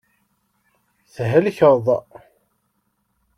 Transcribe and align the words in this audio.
Thelkeḍ. 1.15 1.85